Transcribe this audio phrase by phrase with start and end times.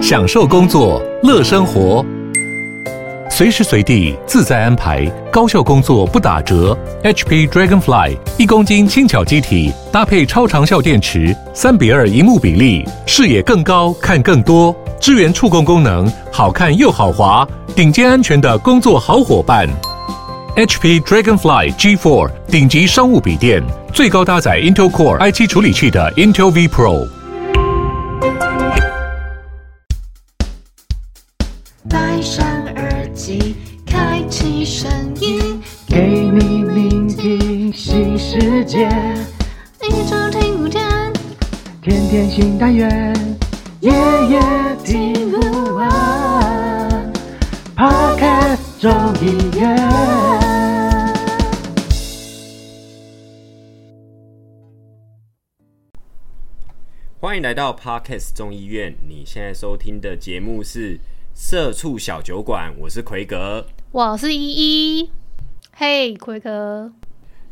[0.00, 2.04] 享受工作，乐生活，
[3.30, 6.76] 随时随地自在安排，高效工作不打折。
[7.02, 19.66] HP Dragonfly 一公斤轻巧机体，搭配超长效电池，三比二萤幕比例，视野更高，看更多，支援触控功能，好看又好滑，顶尖安全的工作好伙伴。
[20.56, 27.08] HP Dragonfly G4 顶级商务笔电，最高搭载 Intel Core i7 处理器的 Intel V Pro。
[38.34, 38.88] 世界。
[39.80, 40.82] 一直听不见，
[41.80, 43.14] 天天新单元，
[43.78, 43.92] 夜
[44.28, 44.40] 夜
[44.84, 47.12] 听不完。
[47.76, 48.90] Podcast 众
[49.24, 49.76] 议院。
[57.20, 58.96] 欢迎来到 Parkes 众议院。
[59.08, 60.96] 你现在收听的节目是
[61.36, 65.10] 《社畜小酒馆》，我是奎格，我是依依。
[65.76, 66.90] 嘿，奎格。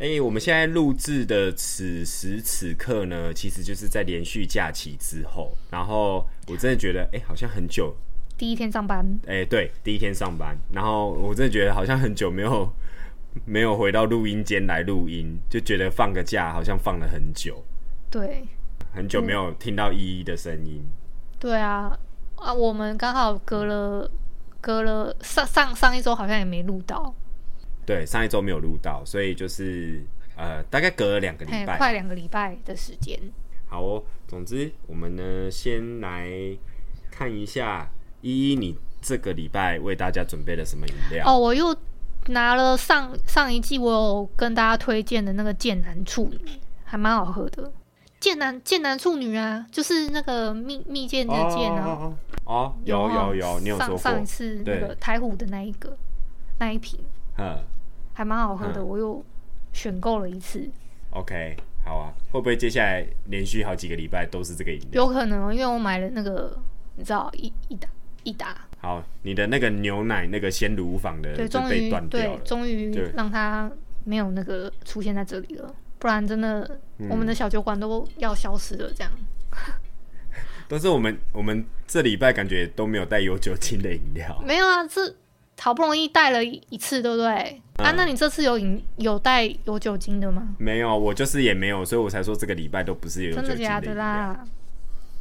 [0.03, 5.57] 哎，我们现在录制的此时此刻呢，其实就是在连续假期之后。
[5.71, 7.95] 然后我真的觉得，哎，好像很久。
[8.37, 9.07] 第一天上班。
[9.29, 10.59] 哎，对，第一天上班。
[10.73, 12.69] 然后我真的觉得好像很久没有
[13.47, 17.63] 没有回到录音间来录音，就觉得放个假好像放了很久。
[18.11, 18.45] 对。
[18.93, 20.85] 很久没有听到依依的声音。
[21.39, 21.97] 对啊，
[22.35, 24.11] 啊，我们刚好隔了
[24.61, 27.15] 隔了上上上一周好像也没录到。
[27.85, 30.05] 对，上一周没有录到，所以就是
[30.37, 33.19] 呃，大概隔了两个礼拜，快两个礼拜的时间。
[33.67, 36.29] 好哦，总之我们呢，先来
[37.11, 41.27] 看一下依依，你这个礼拜为大家准备了什么饮料？
[41.27, 41.75] 哦，我又
[42.29, 46.39] 拿了上上一季我有跟大家推荐的那个剑南处女，
[46.85, 47.73] 还蛮好喝的。
[48.21, 52.13] 剑南剑南处女啊，就是那个蜜蜜饯的饯啊。
[52.45, 55.97] 哦，有有有，你有说过上上一次那个台虎的那一个
[56.59, 57.01] 那一瓶，
[57.39, 57.59] 嗯，
[58.13, 59.25] 还蛮好喝的，我又
[59.73, 60.69] 选购了一次。
[61.11, 65.05] OK，好啊，会不会接下来连续好几个礼拜都是这个饮料？
[65.05, 66.57] 有可能，因为我买了那个，
[66.97, 67.89] 你知道一一打
[68.25, 68.57] 一打。
[68.81, 73.71] 好，你的那个牛奶那个鲜乳坊的就被断掉了，对，终于让它
[74.05, 75.75] 没有那个出现在这里了。
[75.99, 78.93] 不然真的，嗯、我们的小酒馆都要消失了。
[78.93, 79.13] 这样，
[80.67, 84.43] 但是我们我们这礼拜感觉都没有带有酒精的饮料。
[84.45, 85.15] 没有啊，这
[85.63, 87.63] 好不容易带了一次，对不对？
[87.79, 90.57] 嗯、啊，那你这次有饮有带有酒精的吗？
[90.59, 93.49] 没有，我就是也没有，所以我才说这个礼拜都不是有酒精的。
[93.49, 94.45] 真的假的啦？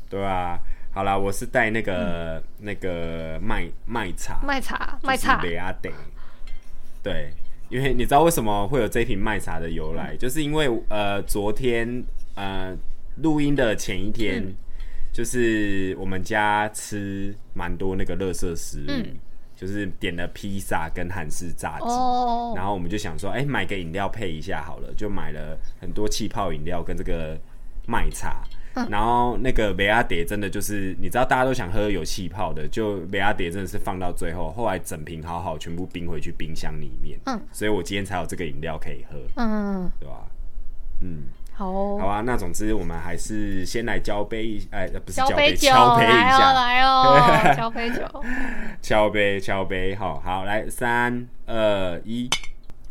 [0.10, 0.58] 对啊，
[0.94, 5.40] 好啦，我是带那个、嗯、那个麦麦茶，麦茶麦茶。
[7.04, 7.32] 对。
[7.70, 12.04] 因为你知道为什么会有这瓶麦茶的由来，嗯、就是因为呃昨天
[12.36, 12.76] 呃
[13.22, 14.54] 录音的前一天，嗯、
[15.14, 18.84] 就是我们家吃蛮多那个垃圾食
[19.62, 27.38] 就是点了披萨跟韩式炸鸡，哦、然后我们就想说，哎、欸，买个饮料配一下好了，就买了很多气泡饮料跟这个
[27.86, 28.42] 麦茶。
[28.90, 37.20] 然后那个梅阿蝶真的就是，你知道大家都想喝有气泡的，就梅阿蝶真的是放到最后，后来整瓶好好全部冰回去冰箱里面。
[37.26, 39.20] 嗯，所以我今天才有这个饮料可以喝。
[39.36, 40.26] 嗯，对吧？
[41.02, 41.26] 嗯，
[41.62, 42.22] 好、哦，好啊。
[42.22, 48.02] 那总之我们还是先来交杯一，哎，不是交杯，敲杯一下，来哦，敲 杯酒，
[48.82, 52.28] 敲杯，敲杯，好好来，三二一，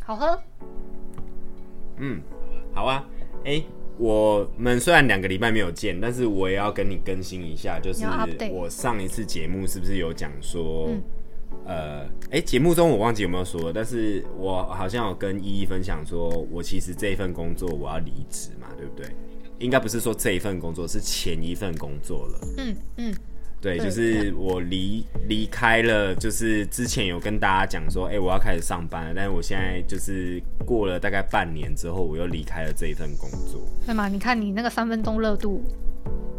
[0.05, 0.41] 好喝。
[1.97, 2.21] 嗯，
[2.73, 3.05] 好啊，
[3.45, 3.61] 哎。
[3.99, 8.07] 我们虽然两个礼拜没有见，但是我也要跟你更新一下，就是
[8.51, 11.03] 我上一次节目是不是有讲说，嗯、
[11.67, 19.07] 呃，哎，节目中我忘记有没有说，但是我好像有跟依依分享说，我其实这一份工作我要离职嘛，对不对？
[19.59, 22.41] 应该不是说这一份工作，是前一份工作了。
[22.57, 23.13] 嗯嗯。
[23.13, 23.15] 嗯
[23.63, 29.13] 对，就是我离离开了，就是之前有跟大家讲说，哎、欸，我要开始上班了。
[29.15, 33.61] 但是我现在就是过了大概半年之后，我又离开了这一份工作。
[33.85, 34.09] 对吗？
[34.09, 35.63] 你看你那个三分钟热度。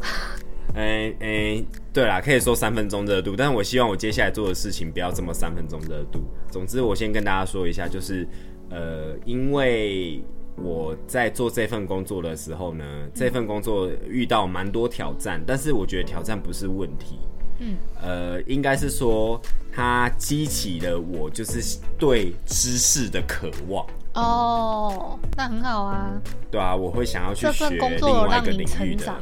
[0.73, 1.63] 哎哎、
[1.93, 6.23] 对啦，可以说三分钟热度，但是我希望我接下来做的事情不要这么三分钟热度。
[6.49, 8.27] 总之，我先跟大家说一下，就是
[8.71, 10.23] 呃，因为。
[10.57, 12.83] 我在做这份工作的时候呢，
[13.15, 17.19] 这份工作遇到蛮多挑战，但是我觉得挑战不是问题，
[17.59, 23.85] 嗯，呃，应该是说它激起了我就是对知识的渴望。
[24.13, 26.21] 哦，那很好啊。
[26.51, 29.15] 对啊，我会想要去学另外一个领域的，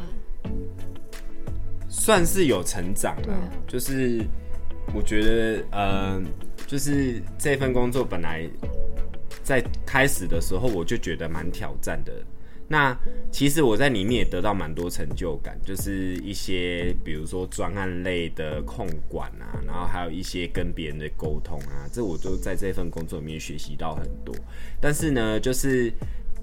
[1.88, 3.38] 算是有成长啊。
[3.68, 4.26] 就是
[4.94, 6.22] 我觉得，呃，
[6.66, 8.50] 就是这份工作本来。
[9.50, 12.14] 在开始的时候，我就觉得蛮挑战的，
[12.68, 12.96] 那
[13.32, 24.36] 其实我在里面也得到蛮多成就感，就是一些比如说专案类的控管啊，然后还有一些跟别人的沟通啊，这我就在这份工作里面学习到很多。
[24.80, 25.92] 但是呢，就是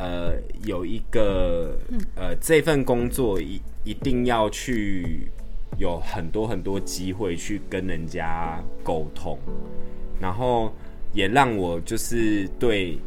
[0.00, 1.79] 呃有一个
[2.17, 5.29] 呃这份工作一一定要去
[5.79, 9.38] 有很多很多机会去跟人家沟通，
[10.20, 10.73] 然后
[11.16, 12.98] 也让我就是对。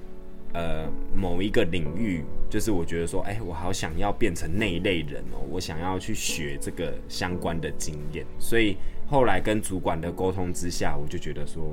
[0.51, 8.75] 呃，某一个领域，就是我觉得说，哎、欸，我好想要变成那一类人哦，我想要去学这个相关的经验，所以
[9.07, 11.63] 后来跟主管的沟通之下，我就觉得说，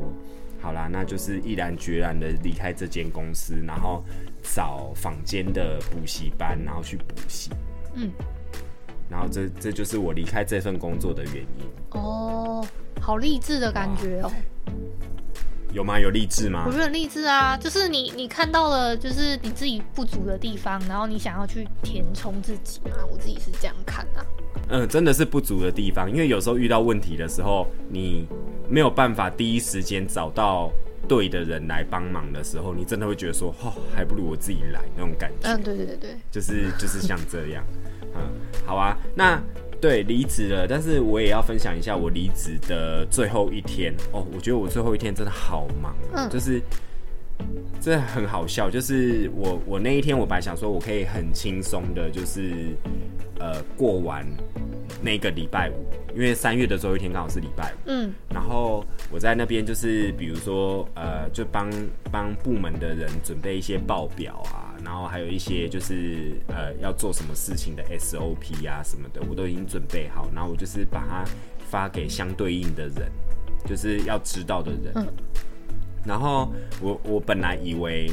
[0.60, 4.04] 好啦，那就是毅然决然的离开这间公司，然后
[4.42, 7.50] 找坊间的补习班，然后去补习。
[7.94, 8.12] 嗯，
[9.08, 11.98] 然后这这就是我离开这份工作的原因。
[11.98, 12.62] 哦，
[13.00, 14.30] 好励志的感觉哦。
[15.76, 16.00] 有吗？
[16.00, 16.64] 有励志吗？
[16.66, 22.96] 我觉得很励志啊，就是你你看到了，就是你自己不足的地方，然后你想要去填充自己嘛。
[23.12, 24.24] 我自己是这样看啊。
[24.70, 28.26] 嗯，真的是不足的地方，因为有时候遇到问题的时候，你
[28.70, 30.72] 没有办法第一时间找到
[31.06, 35.50] 对的人来帮忙的时候，你真的会觉得说，哦，还不如我自己来那种感觉。
[35.50, 37.62] 嗯，对对对对，就是就是像这样。
[38.14, 38.22] 嗯，
[38.64, 39.38] 好啊，那。
[39.80, 44.26] 对，离职了，但是我也要分享一下我离职的最后一天哦。
[44.34, 46.60] 我觉得我最后一天真的好忙，嗯，就是
[47.80, 48.70] 真的很好笑。
[48.70, 52.74] 就是我我那一天，我本来想说我可以很轻松的，就是
[53.38, 54.26] 呃过完
[55.02, 61.70] 那个礼拜五，因为三月的最后一天刚好是礼拜五，嗯，然后我在那边就是比如说呃，就帮
[62.10, 64.65] 帮部门的人准备一些报表啊。
[64.84, 70.28] 然后还有一些就是呃要做什么事情的 SOP 啊什么的，我都已经准备好。
[70.34, 71.24] 然后我就是把它
[71.68, 73.10] 发给相对应的人，
[73.66, 74.92] 就是要知道的人。
[74.96, 75.06] 嗯。
[76.04, 78.10] 然后我我本来以为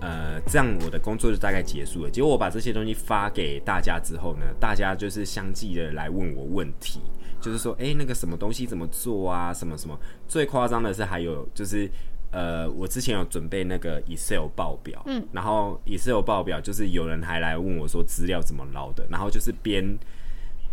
[0.00, 2.10] 呃这样我的工作就大概结束了。
[2.10, 7.00] 结果我把这些东西发给大家之后呢，大家就是相继的来问我问题，
[7.40, 9.98] 就是说哎那个什么东西怎么做啊什么什么。
[10.28, 11.90] 最夸张的是还有就是。
[12.32, 19.98] 呃，我之前有准备那个 Excel 报表，嗯，然后 Excel 报表就是有人还来问我说资料怎么捞的，然后就是边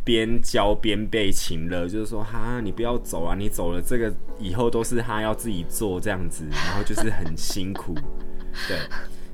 [0.05, 7.93] 边教边被请了，就是说哈，你不要走啊，你走了这个以后都是他要自己做这样子， 然后就是很辛苦，
[8.67, 8.77] 对，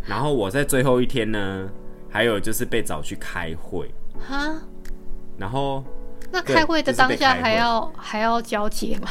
[0.06, 1.70] 然后我在最后一天呢，
[2.10, 3.94] 还有就是被找去开会，
[4.28, 4.60] 哈，
[5.38, 5.84] 然后
[6.32, 9.10] 那开会的当下还要还要交接吗？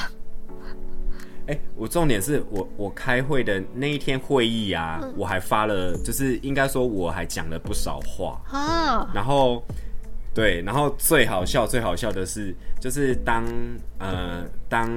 [1.46, 9.10] 哎、欸，我重点是我我开会的那一天会议啊，嗯、我还发了，就是应该说我还讲了不少话啊。
[9.14, 9.62] 然后，
[10.34, 13.44] 对，然后最好笑最好笑的是，就是当
[13.98, 14.90] 呃当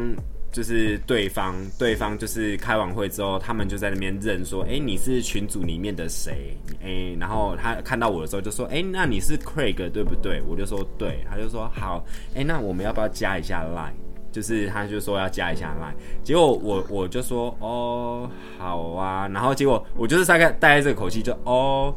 [0.50, 6.58] 就是对方对方就是开完会之后，他们就在那边认说，哎、欸，你是群组里面的谁？
[6.82, 10.42] 哎、欸，然后他看到我的时候就说，哎、欸，那你是 Craig 对不对？
[10.48, 13.92] 我就说对，他就说好，哎、欸，那我们要不要加一下 Line？
[14.38, 18.30] 就是他就说要加一下 Line，结果我我就说哦
[18.60, 21.92] 好啊，然后结果我就是大概带着这个口气就哦，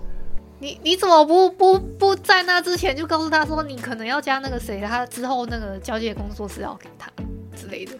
[0.59, 7.13] 你你怎么不不不在那之前就告诉他说你可能要加那个谁，他之后那个交接工作是要给他
[7.55, 7.93] 之类的。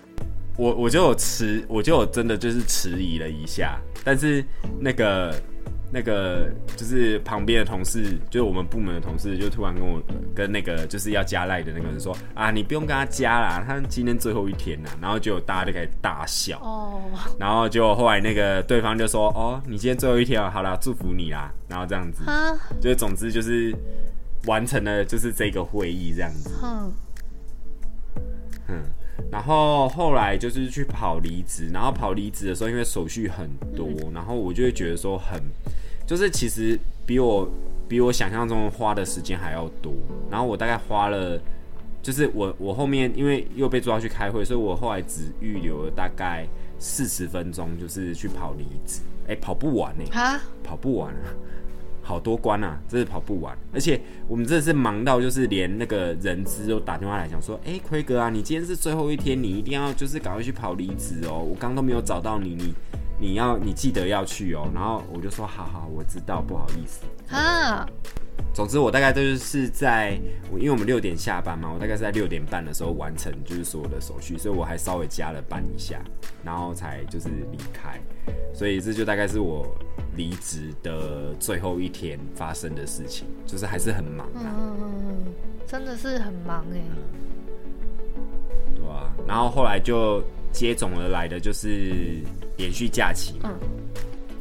[0.57, 4.43] 我我就有迟，我就有真的就是迟疑了一下，但是
[4.81, 5.35] 那个。
[5.93, 10.01] 那个就是旁边的同事，就是我们部门的同事，就突然跟我
[10.35, 14.91] 跟那个就是要加赖的那个人说啊，你不用跟他加啦，他今天最后一天啦。
[15.01, 16.59] 然后就大家就开始大笑。
[16.61, 17.03] 哦，
[17.39, 22.25] 然后就后来那个对方就说哦，你今天最后一天了，好啦，祝福你啦，然后这样子，
[22.81, 23.75] 就总之就是
[24.47, 26.93] 完成了就是这个会议这样子，嗯，
[28.69, 28.83] 嗯。
[29.31, 35.41] 然后后来就是去跑离职，然后跑离职的时候，因为手续很多，然后我就会觉得说很，
[36.11, 36.77] 就是其实
[37.07, 37.49] 比我
[37.87, 39.93] 比我想象中花的时间还要多。
[40.29, 41.41] 然后我大概花了，
[42.03, 46.49] 就是我我后面因为又被抓去开会，所以我后来只预留了大概
[46.81, 49.03] 四十分钟，就是去跑离职。
[49.29, 51.31] 哎，跑不完呢，哈，跑不完啊。
[52.03, 53.57] 好多关啊，真是跑不完。
[53.73, 61.39] 而且我们真的是忙到，就是连那个人资都打电话来讲说：“哎、欸，奎哥啊，你今天是最后一天，你一定要就是赶快去跑离职哦。
[61.39, 62.75] 我刚都没有找到你，你
[63.19, 67.05] 你要你记得要去哦。”然后我就说：“好好，我知道，不好意思。”
[67.35, 67.87] 啊。
[68.53, 70.19] 总之，我大概都是在，
[70.55, 76.01] 因为我们六点下班嘛，我大概是在六点半的时候完成就是所有的手续，所以我还稍微加了班一下，
[76.43, 78.01] 然后才就是离开。
[78.53, 79.67] 所以这就大概是我
[80.17, 85.25] 离职的最后一天发生的事情，就是还是很忙啊，嗯，
[85.67, 86.81] 真的是很忙哎，
[88.75, 90.23] 对啊，然后后来就
[90.53, 92.23] 接踵而来的就是
[92.57, 93.69] 连续假期嘛，嗯，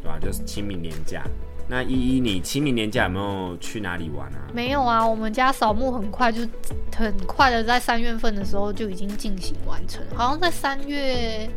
[0.01, 0.19] 对吧？
[0.19, 1.23] 就是清明年假。
[1.71, 4.49] 那依依，你清明年假有没有去哪里玩啊？
[4.51, 6.41] 没有啊，我们家扫墓很快就
[6.97, 11.47] 很快的，在三月份的时候就已经进行完成，好像在三月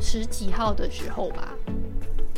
[0.00, 1.52] 十几号的时候吧。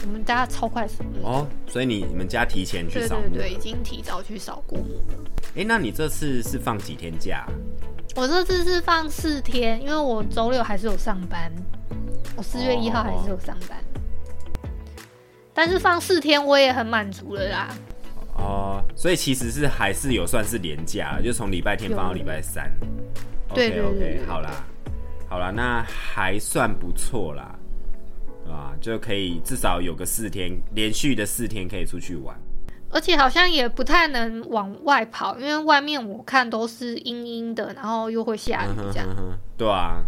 [0.05, 3.29] 我们家超快扫墓哦，所以你你们家提前去扫墓？
[3.29, 5.31] 对对对，已经提早去扫过墓了。
[5.55, 7.47] 哎、欸，那你这次是放几天假？
[8.17, 11.53] 我这次是放四天，因为我周六还是有上班，
[12.37, 13.79] 我四月一号还是有上班。
[13.79, 13.83] 哦
[15.55, 17.69] 但是放四天我也很满足了啦。
[18.37, 22.73] 哦，所以其实是还是有算是连假，就从礼拜天放到礼拜三。
[23.53, 24.65] 对对好啦，
[25.33, 27.59] 好了，那还算不错啦，
[28.47, 32.37] 啊，就可以至少有个四天连续的四天可以出去玩。
[32.91, 39.09] 而且好像也不太能往外跑，因为外面我看都是阴阴的，然后又会下雨这样。
[39.57, 40.03] 对啊。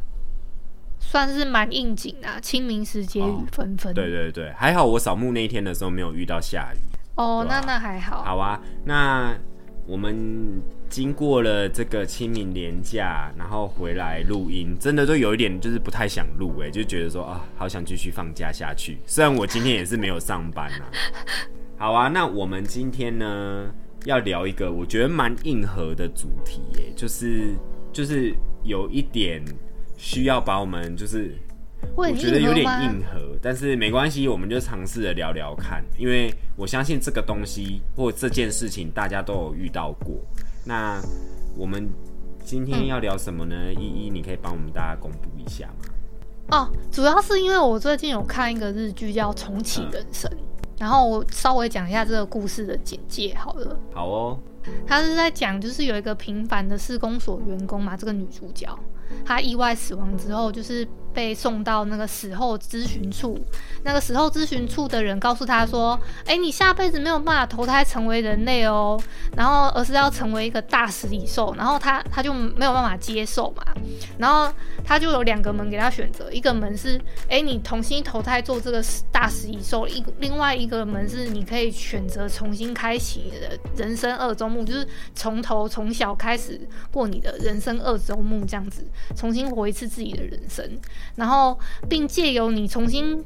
[1.00, 3.94] 算是蛮应景啊，清明时节雨纷纷。
[3.94, 6.78] 对对对，还好我扫墓那一天的时候没有遇到下雨。
[7.14, 8.22] 哦，那那还好。
[8.22, 9.34] 好啊，那
[9.86, 18.98] 我们经过了这个清明年假，然后回来录音，真的都有一点就是不太想录哎，就觉得说啊，好想继续放假下去。
[19.06, 20.90] 虽然我今天也是没有上班啊。
[21.76, 23.72] 好啊，那我们今天呢
[24.04, 27.54] 要聊一个我觉得蛮硬核的主题耶，就是
[27.92, 29.44] 就是有一点。
[29.96, 31.32] 需要把我们就是，
[31.96, 40.16] 我觉得有点硬核，但是没关系，我们就尝试着聊聊看，因为我相信这个东西或这件事情大家都有遇到过。
[40.64, 41.00] 那
[41.56, 41.88] 我们
[42.44, 43.54] 今天要聊什么呢？
[43.74, 45.90] 依依，你可以帮我们大家公布一下吗？
[46.50, 50.38] 哦，主要是因为我最近有看一个日剧叫《重启人生》，嗯，
[50.78, 53.78] 然后我稍微讲一下这个故事的简介好了。
[53.92, 54.38] 好哦，
[54.86, 58.68] 他是在讲就是有一个平凡的市公所员工嘛，这个女主角。
[59.24, 63.38] 他意外死亡之后，就是被送到那个死后咨询处。
[63.84, 69.00] 那个死后咨询处的人告诉他说：“哎，你下辈子没有办法投胎成为人类哦，
[69.36, 73.62] 然后而是要成为一个大食蚁兽。”然后他他就没有办法接受嘛。
[74.18, 74.52] 然后
[74.84, 78.82] 他就有两个门给他选择，一个门是：哎，你重新投胎做这个
[79.12, 88.84] 大食蚁兽；一另外一个门是你可以选择重新开启的人生二周目，就是从头从小开始过你的人生二周目这样子。
[89.16, 90.78] 重新活一次自己的人生，
[91.16, 91.58] 然后
[91.88, 93.24] 并借由你重新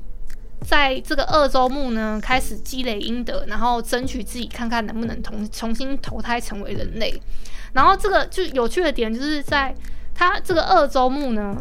[0.60, 7.20] 在这个二周目呢，开始积累阴德，然后争取自己看看能不能重重新投胎成为人类。
[7.72, 9.74] 然后这个就有趣的点就是在
[10.14, 11.56] 他这个二周目呢，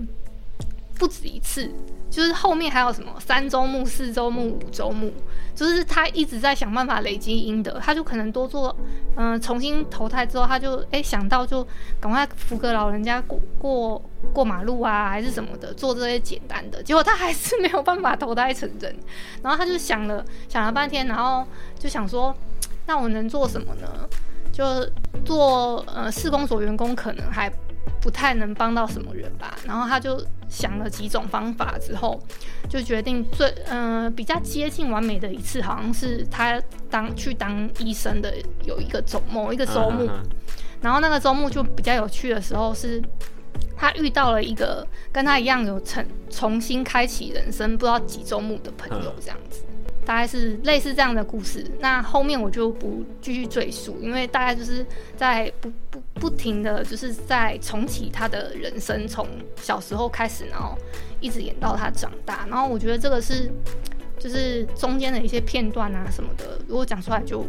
[0.98, 1.70] 不止一次，
[2.10, 5.12] 就是后面还有什么三周目、四周目、五周目。
[5.56, 8.76] 就是他一直在想办法累积阴德，他就可能多做，
[9.16, 11.68] 嗯、重新投胎之后，他就哎、想到就
[12.00, 14.00] 赶快扶个老人家过过
[14.32, 16.84] 过马路啊，还是什么的，做这些简单的。
[16.84, 18.96] 结果他还是没有办法投胎成人，
[19.42, 21.44] 然后他就想了想了半天，然后
[21.80, 22.32] 就想说，
[22.86, 23.88] 那我能做什么呢？
[24.54, 24.64] 就
[25.26, 27.52] 做呃四公所员工可能还
[28.02, 29.58] 不太能帮到什么人吧。
[29.66, 30.26] 然后他就。
[30.50, 32.18] 想了几种方法之后，
[32.70, 36.58] 就决定最嗯、呃、比较接近完美的一次，好像是他
[36.90, 40.10] 当去当医生的有一个周某一个周末，
[40.80, 43.04] 然后那个周末就比较有趣的时候是，
[43.76, 49.66] 他遇到了一个跟他一样有重重新开启人生不知道几周目的朋友，这样子。
[50.06, 54.86] 大概是类似这样的故事，那后面我就不继续赘述，因为大概就是
[55.18, 55.70] 在不
[56.20, 59.28] 不不停的就是在重启他的人生，从
[59.62, 60.78] 小时候开始，然后
[61.20, 63.52] 一直演到他长大，然后我觉得这个是
[64.20, 67.46] 就是中间的一些片段啊什么的，如果讲出来就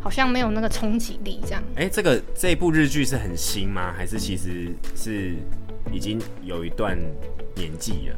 [0.00, 1.62] 好像没有那个冲击力这样。
[1.74, 3.92] 哎、欸，这个这部日剧是很新吗？
[3.96, 5.34] 还是其实是
[5.92, 6.98] 已经有一段
[7.54, 8.16] 年纪了？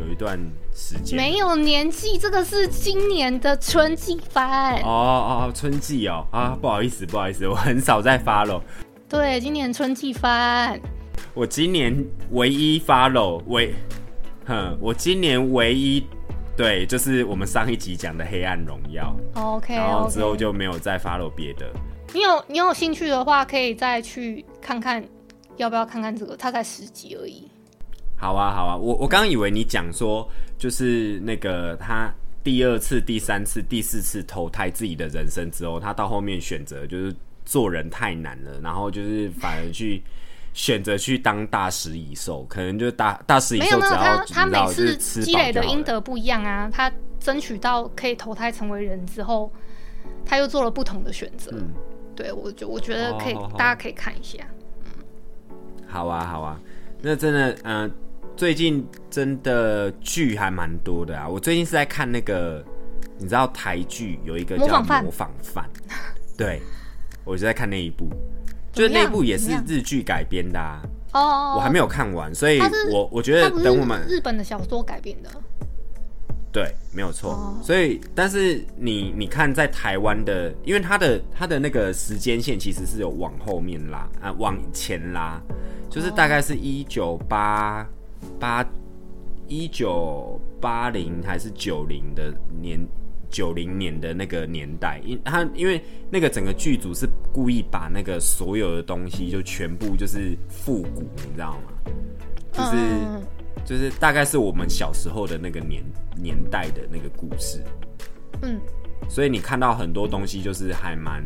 [0.00, 0.36] 有一段
[0.74, 8.60] 时间没有年纪，这个是今年的春季番哦哦，春季哦啊，不好意思不好意思，我很少在 follow。
[9.08, 10.80] 对，今年春季番，
[11.34, 11.94] 我今年
[12.30, 13.72] 唯一 follow 唯，
[14.46, 16.04] 哼，我今年唯一
[16.56, 21.70] 对，就是我们上一集讲的《黑暗荣耀》，OK，然后之后就没有再 follow 别的。
[22.12, 25.04] 你有你有兴趣的话，可以再去看看，
[25.56, 26.36] 要不要看看这个？
[26.36, 27.48] 它才十集而已。
[28.16, 37.14] 好啊，好啊，我我刚刚以为你讲说，就是那个他第二次、第三次、第四次投胎自己的人生之后，他到后面选择就是
[37.44, 40.02] 做人太难了，然后就是反而去
[40.52, 49.52] 选择去当大食蚁兽，可能就是大大食蚁兽只要没有他他每次积累的阴德不一样啊，他争取到可以投胎成为人之后，
[50.24, 51.50] 他又做了不同的选择。
[51.54, 51.72] 嗯，
[52.14, 54.38] 对我就我觉得可以，哦，大家可以看一下。
[55.50, 56.58] 嗯，好啊，好啊，
[57.00, 57.90] 那真的，嗯，呃。
[58.36, 61.28] 最近真的剧还蛮多的啊！
[61.28, 62.60] 我最近是在看那个
[63.16, 65.64] 《你知道台剧有一个叫《模仿犯》，
[66.36, 66.60] 对，
[67.24, 68.08] 我就在看那一部，
[68.72, 70.82] 就是那一部也是日剧改编的啊。
[71.12, 72.60] 哦，我还没有看完，所以
[72.92, 75.30] 我我觉得等我们日本的小说改编的。
[76.52, 77.32] 对，没有错。
[77.32, 77.66] Oh.
[77.66, 85.40] 所以，但是你你看，在台湾的，因为它的它的那个时间线其实是有往后面拉啊，往前拉，
[85.90, 87.84] 就是大概是一九八
[88.38, 88.64] 八
[89.48, 92.78] 一九八零还是九零的年
[93.34, 101.92] 九零年的那个年代，因他因为那个整个剧组是故意把那个所有的东西就全部就是复古，你知道吗？
[102.52, 102.76] 就是。
[102.76, 103.20] Uh.
[103.64, 105.82] 就是大概是我们小时候的那个年
[106.14, 107.64] 年代的那个故事，
[108.42, 108.60] 嗯，
[109.08, 111.24] 所以你看到很多东西就是还蛮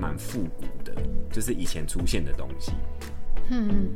[0.00, 0.94] 蛮复古的，
[1.30, 2.72] 就是以前出现的东西，
[3.50, 3.88] 嗯嗯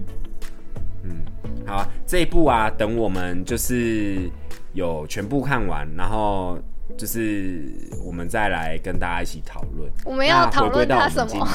[1.05, 1.25] 嗯，
[1.67, 4.29] 好啊，这一部啊，等我们就是
[4.75, 6.59] 有全部看完，然后
[6.97, 7.63] 就是
[8.05, 9.91] 我们再来跟大家一起讨论。
[10.05, 11.49] 我们要讨论它什么？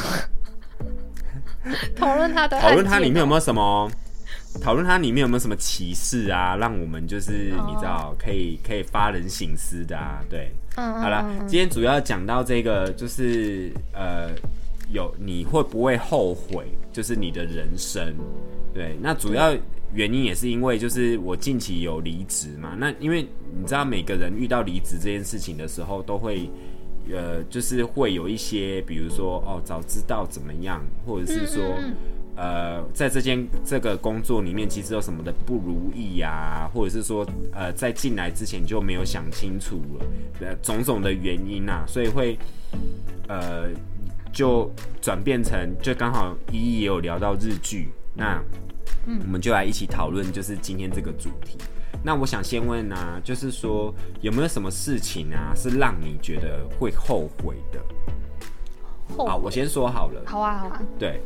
[1.95, 3.89] 讨论它的 讨论它里面有没有什么？
[4.61, 7.31] 讨论它里面有没有什么歧视啊，让我们就是
[7.67, 14.29] 你知道可以可以发人省思的啊，对，嗯，好了，今天主要讲到这个就是呃，
[14.91, 18.13] 有你会不会后悔，就是你的人生，
[18.75, 19.51] 对，那主要
[19.93, 26.49] 原因也是因为就是我近期有离职嘛，那因为你知道每个人遇到离职这件事情的时候，都会
[27.11, 31.61] 呃，就是会有一些，比如说哦，早知道怎么样，或者是说。
[32.35, 40.05] 呃，在这间这个工作里面，其实有什么的不如意呀、啊，或者是说，呃，在进来之前就没有想清楚了，
[40.39, 42.35] 呃，种种的原因啊，所以会，
[43.27, 43.69] 呃，
[44.31, 44.67] 就
[44.99, 48.41] 转变成，就刚好依依也有聊到日剧，那，
[49.05, 51.57] 嗯，我们就来一起讨论，就是今天这个主题。
[52.03, 57.79] 那我想先问啊，就是说有没有什么事情啊，是让你觉得会后悔的？
[59.15, 59.25] 悔？
[59.27, 60.21] 好，我先说好了。
[60.25, 60.81] 好啊，好啊。
[60.99, 61.21] 对。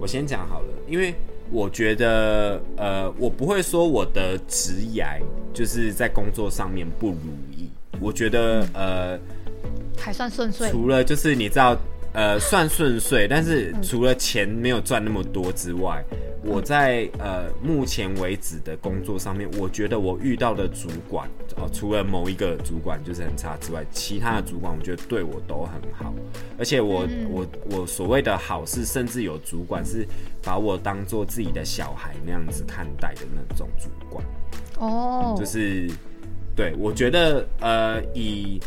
[0.00, 1.14] 我先讲好了，因为
[1.50, 5.20] 我觉得，呃，我不会说我的职涯
[5.52, 7.18] 就是在工作上面不如
[7.50, 7.68] 意。
[8.00, 9.18] 我觉得，呃，
[9.98, 10.70] 还算顺遂。
[10.70, 11.76] 除了就是你知道，
[12.16, 16.02] 呃，算顺遂，但是除了钱没有赚那么多之外。
[16.42, 26.14] 我在呃目前为止的工作上面，我觉得我遇到的主管哦，除了某一个主管就是很差之外，其他的主管我觉得对我都很好，
[26.56, 30.06] 而且我我我所谓的好是，甚至有主管是
[30.40, 34.24] 把我当做自己的小孩那样子看待的那种主管
[34.78, 35.90] 哦，就是
[36.54, 38.60] 对我觉得呃以。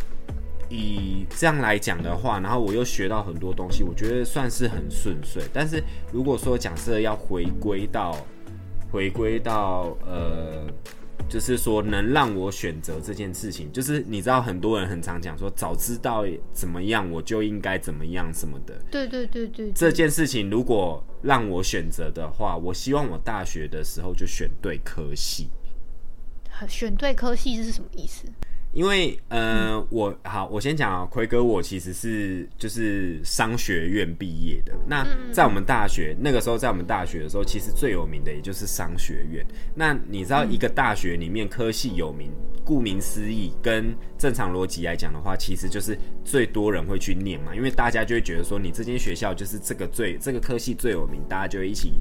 [0.70, 5.44] 以这样来讲的话，然后我又学到很多东西，我觉得算是很顺遂。
[5.52, 8.16] 但是如果说假设要回归到，
[8.92, 10.66] 回归到呃，
[11.28, 18.74] 就是说能让我选择这件事情，就是你知道很多人很常讲说，早知道怎么样我就应该怎么样什么的。
[18.90, 19.72] 对对对对，对。
[19.74, 25.50] 这件事情如果让我选择的话，我希望我大学的时候就选对科系。
[26.68, 28.26] 选对科系是什么意思？
[28.72, 34.72] 因为，呃，嗯、我好，我先讲啊，奎哥，我其实是就是商学院毕业的。
[34.88, 39.44] 那在我们大学那个时候，在我们大学的时候，其实最有名的也就是商学院。
[39.74, 42.32] 那你知道，一个大学里面科系有名，
[42.64, 47.56] 顾名思义，跟正常逻辑来讲的话，其实就是最多人会去念嘛。
[47.56, 51.94] 因为大家就会觉得说，你这间学校就是这个最这个科系最有名，大家就会一起，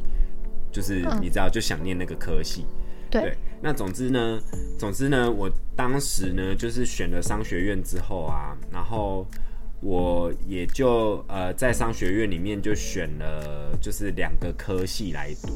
[0.71, 2.67] 就是你知道，就想念那个科系。
[3.11, 4.39] 对，对，那总之呢，
[4.79, 9.27] 总之呢，我当时呢就是选了商学院之后啊，然后
[9.81, 15.53] 我也就呃在商学院里面就选了就是两个科系来读。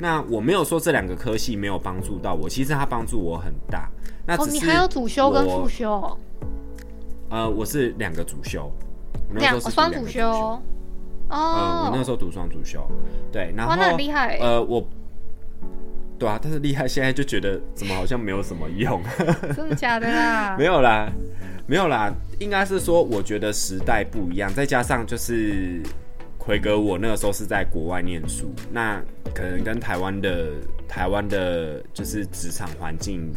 [0.00, 3.88] 那我没有说这两个科系没有帮助到我，其实它帮助我很大。
[4.26, 6.18] 那、哦、你还有主修跟副修？
[7.28, 8.72] 呃，我是两个主修，
[9.34, 10.28] 两双主修。
[10.28, 10.62] 哦，
[11.30, 12.84] 呃、我那个时候读双主修，
[13.30, 14.36] 对，然后那很厉害。
[14.38, 14.84] 呃，我。
[16.20, 19.02] 对啊，但是厉害，现在就觉得怎么好像没有什么用。
[19.56, 20.54] 真的假的啦？
[20.60, 21.10] 没有啦，
[21.66, 25.80] 没有啦，应该是说，我觉得时代不一样，再加上就是
[26.36, 29.02] 奎哥，我那个时候是在国外念书，那
[29.34, 30.50] 可能跟台湾的
[30.86, 33.32] 台湾的，就是职场环境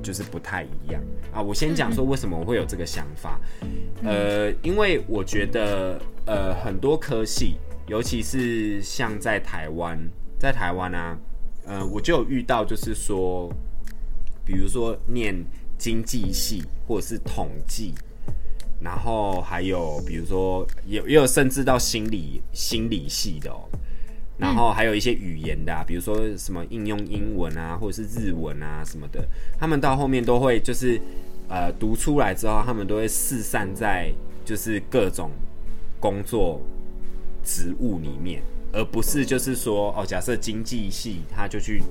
[0.00, 1.42] 就是不太一样啊。
[1.42, 3.40] 我先讲说为什么我会有这个想法，
[4.04, 7.56] 呃，因为我觉得呃很多科系，
[7.88, 9.98] 尤其是像在台湾，
[10.38, 11.18] 在台湾啊。
[11.68, 13.52] 呃，我就有遇到，就是说，
[14.42, 15.34] 比如说念
[15.76, 17.94] 经济系或者是统计，
[18.80, 23.68] 然后还有比如说有也有甚至到心理心理系的哦，
[24.38, 29.22] 然后还有一些语言的啊，比如说什么应用英文啊，或者是日文啊什么的，
[29.58, 30.98] 他们到后面都会就是
[31.48, 34.10] 呃读出来之后，他们都会四散在
[34.42, 35.30] 就是各种
[36.00, 36.62] 工作
[37.44, 38.42] 职务里面，
[38.78, 41.82] 而不是就是说哦，假设经济系他就去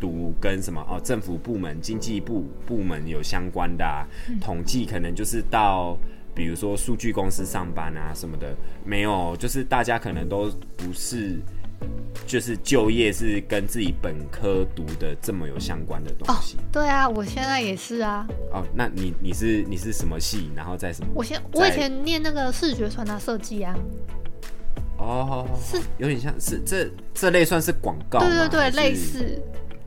[0.00, 5.96] 读跟什么哦政府部门、经济部部门有相关的啊，嗯、统计可能就是到
[6.34, 8.52] 比如说数据公司上班啊什么的，
[8.84, 11.38] 没有，就是大家可能都不是。
[12.26, 16.56] 就是就业是跟自己本科读的这么有相关的东西。
[16.56, 18.26] 哦，对啊，我现在也是啊。
[18.52, 20.50] 哦，那你你是你是什么系？
[20.56, 21.12] 然后在什么？
[21.14, 23.72] 我先我以前念那个视觉传达设计啊。
[24.98, 28.18] 哦，是有点像是这这类算是广告。
[28.20, 29.40] 对对对，类似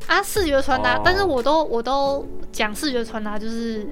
[0.08, 3.88] 啊，视觉传达，哦，但是我都我都讲视觉传达就是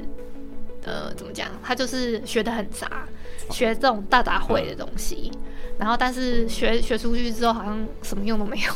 [0.84, 1.48] 呃怎么讲？
[1.64, 3.08] 他就是学的很杂，
[3.52, 5.32] 学这种大杂烩的东西。
[5.34, 5.40] 嗯
[5.80, 8.74] 然后，但是学学出去之后，好像什么用都没有。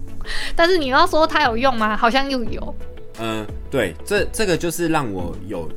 [0.56, 1.94] 但是你要说它有用吗？
[1.94, 2.74] 好像又有。
[3.18, 5.70] 嗯、呃，对，这这个就是让我有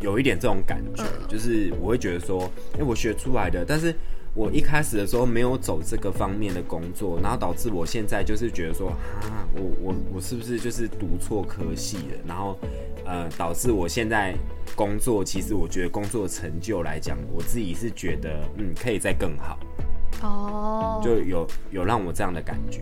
[0.00, 2.42] 有一点这种感觉，嗯、就是我会觉得说，
[2.78, 3.94] 哎，我学出来的，但是
[4.38, 12.18] 我一开始的时候没有走这个方面的工作，然后导致我现在就是觉得说，哈，我我我是不是就是读错科系了？
[12.24, 12.56] 然后，
[13.04, 14.32] 呃，导致我现在
[14.76, 19.58] 工作，其实我觉得工作成就来讲，我自己是觉得，嗯，可以再更好。
[20.22, 22.80] 哦，oh, 就有有让我这样的感觉，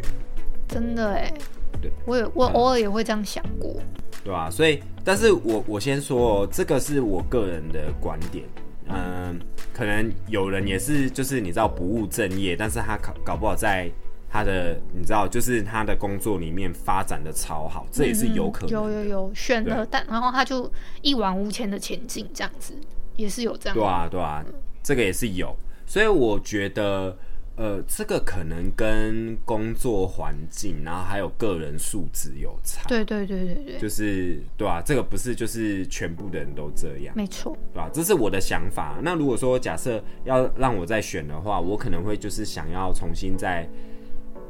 [0.69, 1.33] 真的哎，
[1.81, 3.75] 对，我也我偶尔也会这样想过，
[4.23, 4.51] 对吧、啊？
[4.51, 8.45] 所以，但是我我先说哦，这个是我个人的观点，
[8.89, 9.41] 嗯，
[9.73, 13.91] 可能有人也是，就是你知道不务正业，但是他搞搞不好在
[14.29, 20.71] 他的你知道，就是他的工作里面发展的超好，这也是有可能、嗯，有有有选了，但然后他就
[21.03, 22.75] 一往无前的前进，这样子。
[23.17, 24.45] 也是有这样，对啊对啊，
[24.83, 27.17] 这个也是有，所以我觉得。
[27.57, 32.87] 呃，这个可能跟工作环境，然后还有个人素质有差。
[32.87, 37.89] 对对对对对，就是对啊，这个不是就是全部的人都这样，没错，对吧？
[37.91, 38.99] 这是我的想法。
[39.03, 43.67] 那如果说假设要让我再选的话，我可能会就是想要重新再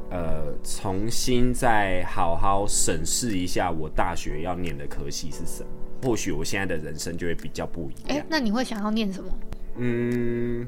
[0.09, 5.69] 呃重新再好好审视一下我大学要念的科系是什么。
[6.03, 8.17] 或许我现在的人生就会比较不一样。
[8.17, 9.29] 哎，那你会想要念什么？
[9.77, 10.67] 嗯。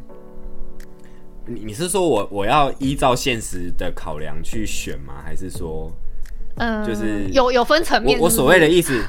[1.50, 5.16] 你你是说我我要依照现实的考量去选吗？
[5.24, 5.92] 还是说，
[6.58, 8.22] 嗯，就是有有分层面是是？
[8.22, 9.04] 我我所谓的意思。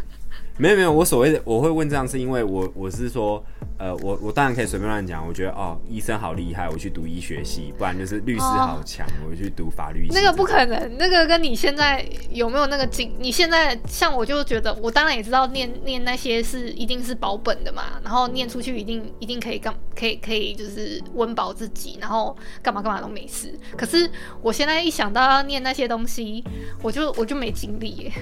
[0.60, 3.42] 没有没有，我所谓的我会问这样，是因为我我是说，
[3.78, 5.26] 呃，我我当然可以随便乱讲。
[5.26, 10.12] 我觉得哦，医生好厉害，我去读医学系；不然就是律师好强，我去读法律系。
[10.14, 13.10] 那个不可能，那个跟你现在有没有那个经？
[13.18, 23.58] 你现在像我就觉得，我当然也知道念念那些是一定是保本的嘛，然后念出去一定一定可以干，可以可以就是温饱自己，然后干嘛干嘛都没事。
[23.78, 24.10] 可是
[24.42, 26.44] 我现在一想到要念那些东西，
[26.82, 28.12] 我就我就没精力耶。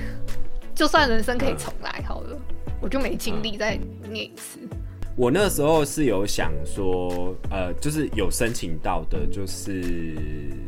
[0.79, 3.77] 就算人生可以重来好了，嗯、我就没精力再
[4.09, 4.61] 念一次。
[5.17, 10.15] 我那时候是有想说，呃，就是有申请到的，就是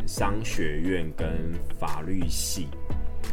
[0.09, 1.29] 商学院跟
[1.79, 2.67] 法律系。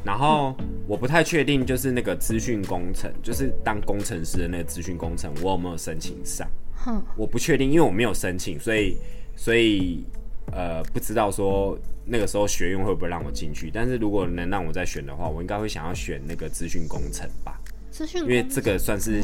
[0.03, 0.55] 然后
[0.87, 6.47] 我不太确定，就是那个资讯工程，就是当工程师的那个资讯工程，我有没有申请上？
[6.75, 8.95] 哼，我不确定，因为我没有申请，所以
[9.35, 10.05] 所以
[10.51, 11.77] 呃，不知道说。
[12.09, 13.69] 那个时候学院会不会让我进去？
[13.69, 17.59] 但是如果能让我再选的话，我应该会想要选那个资讯工程吧。
[17.91, 19.21] 资讯，因为这个算是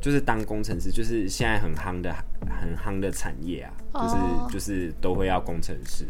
[0.00, 2.10] 就是当工程师，就是现在很夯的
[2.48, 6.06] 很夯的产业啊，就是、哦、就是都会要工程师，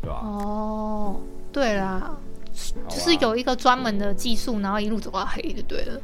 [0.00, 0.20] 对吧？
[0.22, 2.16] 哦，对啦，
[2.88, 6.00] 就是有一个专门的技术，然后一路走到黑就对了。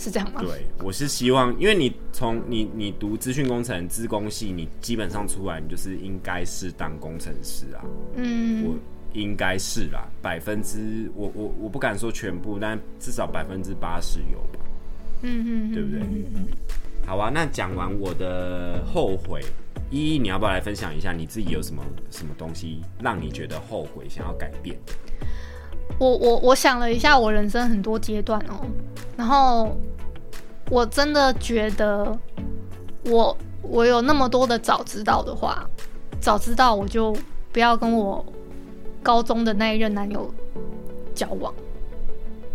[0.00, 0.40] 是这样吗？
[0.40, 7.84] 对，我是希望，因为你从你你读资讯工程、资工系，你基本上出来，你就是应该是当工程师啊。
[8.16, 8.74] 嗯，我
[9.12, 14.64] 应该是啦，百分之我我我不敢说全部，但至少百分之八十有吧。
[15.20, 16.00] 嗯嗯，对不对？
[16.00, 16.46] 嗯嗯。
[17.06, 19.42] 好啊，那讲完我的后悔，
[19.90, 24.78] 依依，你要不要来分享一下你自己有什么什么东西让你觉得后悔，想要改变？
[25.98, 28.64] 我我我想了一下，我人生很多阶段哦，
[29.16, 29.76] 然后
[30.70, 32.16] 我真的觉得
[33.04, 35.68] 我，我我有那么多的早知道的话，
[36.20, 37.14] 早知道我就
[37.52, 38.24] 不要跟我
[39.02, 40.32] 高中的那一任男友
[41.14, 41.52] 交往，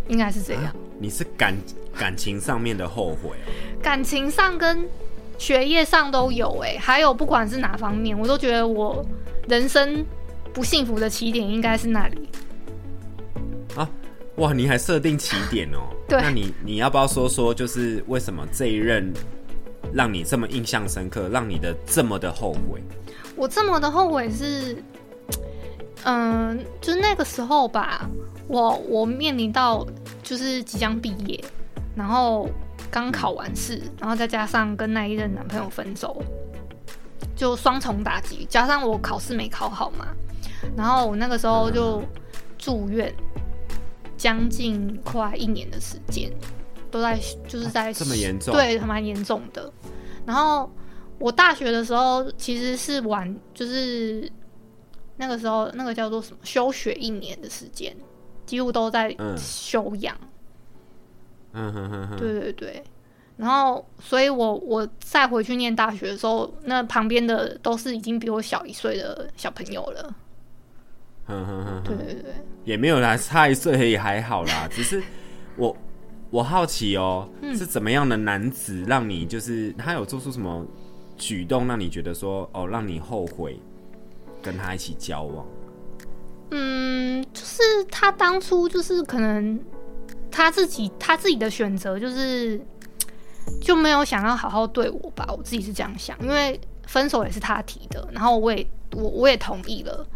[0.08, 0.64] 应该是这样。
[0.64, 1.54] 啊，你是感
[1.94, 3.36] 感情上面的后悔？
[3.80, 4.88] 感情上跟
[5.38, 9.04] 学业上都有哎，还有不管是哪方面，我都觉得我
[9.48, 10.04] 人生
[10.52, 12.28] 不幸福的起点应该是那里。
[14.36, 14.52] 啊，哇！
[14.52, 15.88] 你还设定起点哦？
[16.08, 19.12] 对，那你你要不要说说，就是为什么这一任
[19.92, 22.82] 让你这么印象深刻，让你的这么的后悔？
[23.34, 24.76] 我这么的后悔是，
[26.04, 28.08] 嗯，就是那个时候吧，
[28.48, 29.86] 我我面临到
[30.22, 31.42] 就是即将毕业，
[31.94, 32.48] 然后
[32.90, 36.22] 刚考完试，然后再加上跟那一任男朋友分手，
[37.34, 38.46] 就双重打击。
[38.48, 40.06] 加上我考试没考好嘛，
[40.76, 42.02] 然后我那个时候就
[42.56, 43.14] 住院，
[44.16, 46.30] 将近快一年的时间，
[46.90, 49.72] 都在就是在、啊、这么严重，对，还蛮严重的。
[50.24, 50.70] 然后
[51.18, 54.30] 我大学的时候其实是玩，就是
[55.16, 57.96] 那个时候那个叫做什么休学一年的时间，
[58.44, 60.16] 几乎都在休养。
[61.52, 62.84] 嗯哼哼哼，对对对。
[63.38, 70.14] 然后，所以我我再回去念大学的时候，那旁边的都是已经比我小一岁的小朋友了。
[71.28, 72.34] 嗯哼哼，对对对，
[72.64, 74.68] 也没有啦，差一岁也还好啦。
[74.70, 75.02] 只是
[75.56, 75.76] 我
[76.30, 80.64] 我好奇哦、是怎么样的男子让你就是他有做出什么
[81.16, 83.58] 举动让你觉得说哦，让你后悔
[84.42, 85.46] 跟他一起交往？
[86.50, 89.58] 嗯，就是他当初就是可能
[90.30, 92.60] 他自己他自己的选择就是
[93.60, 100.06] 就没有想要好好对我吧，我自己是这样想，因为分手也是他提的，然后我也我我也同意了，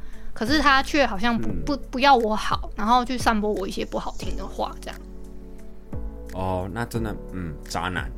[0.41, 4.99] 可是他却好像不、嗯、不不要我好，然后去散播我一些不好听的话，这样。
[6.33, 8.11] 哦，那真的嗯，渣男。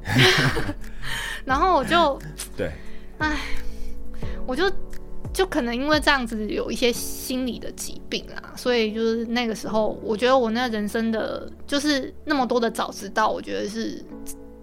[1.45, 2.17] 然后我就
[2.57, 2.71] 对，
[3.19, 3.37] 哎，
[4.47, 4.71] 我就。
[5.33, 14.05] 就可能因为这样子有一些心理的疾病啦，所以就是那个时候，我觉得我那人生的就是那么多的早知道，我觉得是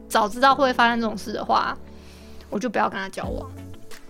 [0.07, 1.75] 早知道会发生这种事的话，
[2.51, 3.49] 我就不要跟他交往，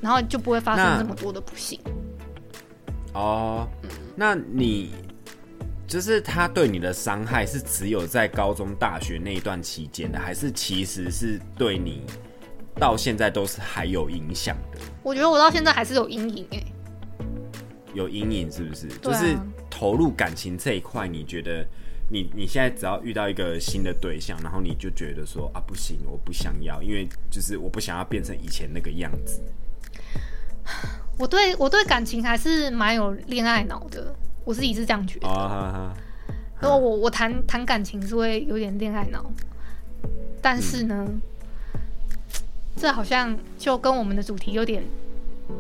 [0.01, 1.79] 然后就不会发生那么多的不幸。
[3.19, 3.67] 哦，
[4.15, 4.91] 那你
[5.86, 12.03] 就是他对你的伤害是只有在高中、大学那一段期间的，还是其实是对你？
[12.75, 14.79] 到现在都是还有影响的。
[15.03, 16.63] 我觉得我到现在还是有阴影哎，
[17.93, 18.88] 有阴影是不是？
[18.88, 19.36] 啊、就是
[19.69, 21.67] 投入感情这一块，你觉得
[22.10, 29.41] 你你现在只要遇到一个新的对象，然后你就觉得说啊不行，我不想要，因为就是我不想要变成以前那个样子。
[31.19, 35.27] 我对我对感情还是蛮有恋爱脑的，我自己是这样觉得。
[35.27, 35.93] 啊
[36.60, 39.32] 然后我我谈谈感情是会有点恋爱脑，
[40.41, 41.05] 但是呢。
[41.08, 41.21] 嗯
[42.82, 44.82] 这好像就跟我们的主题有点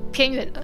[0.09, 0.63] 偏远了。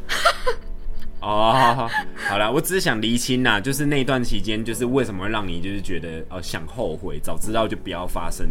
[1.20, 1.90] 哦，
[2.30, 8.48] 好了，我只是想厘清呐，就是那段期间，就是为什么会让你就是觉得哦想后悔，早知道就不要发生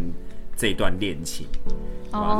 [0.55, 1.47] 这段恋情。
[2.11, 2.37] 哦，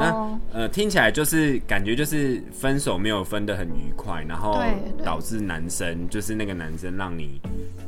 [0.54, 4.64] 那呃听起来就是感觉就是分手没有分得很愉快，然后
[5.04, 7.42] 导致男生就是那个男生让你。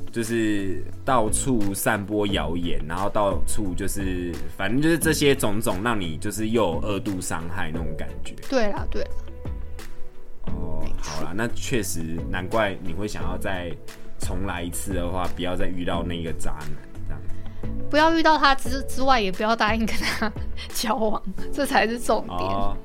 [0.10, 8.34] 就是到处散播谣言，然后到处就是，反正就是这些种种，让你就是又有二度伤害那种感觉。
[8.50, 9.04] 对啦，对。
[10.46, 12.00] 哦，好啦，那确实
[12.32, 13.70] 难怪你会想要再
[14.18, 16.72] 重来一次的话，不要再遇到那个渣男。
[17.90, 20.32] 不要遇到他之之外，也不要答应跟他
[20.74, 21.22] 交往，
[21.52, 22.40] 这才是重点。
[22.40, 22.76] 哦，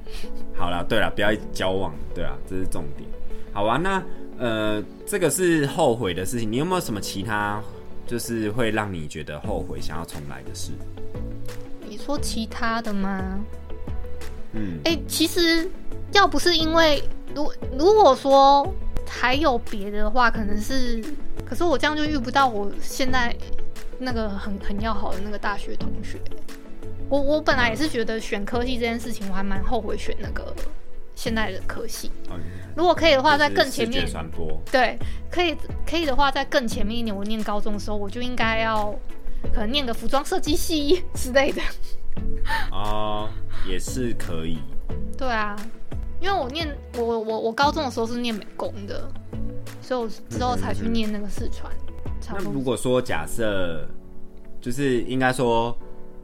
[0.55, 3.09] 好了，对了，不要交往，对啊，这是重点。
[3.53, 4.03] 好吧，那。
[4.38, 6.51] 呃，这个是后悔的事情。
[6.51, 7.62] 你有没有什么其他，
[8.09, 10.73] 就是会让你觉得后悔、想要重来的事？
[11.87, 13.38] 你说其他的吗？
[14.55, 15.71] 嗯，哎、欸，其实
[16.12, 17.05] 要不是因为，
[17.37, 18.67] 如如果说
[19.07, 21.01] 还有别的话，可能是，
[21.45, 23.37] 可是我这样就遇不到我现在
[24.03, 26.19] 那个很很要好的那个大学同学。
[27.09, 30.55] 我我本来也是觉得选科系这件事情，我还蛮后悔选那个。
[31.15, 32.11] 现在的科系，
[32.75, 34.09] 如果可以的话，在更前面。
[34.73, 34.99] 对，
[35.31, 35.55] 可以
[35.87, 37.15] 可以的话，在更前面一点。
[37.15, 38.99] 我念高中的时候，我就应该要
[39.53, 41.61] 可能念个服装设计系之类的。
[42.73, 43.29] 哦，
[43.69, 44.59] 也是可以。
[45.17, 45.55] 对啊，
[46.19, 49.07] 因为我念我我我高中的时候是念美工的，
[49.83, 51.71] 所以我之后才去念那个四川。
[52.31, 53.87] 那如果说假设，
[54.61, 55.77] 就是应该说，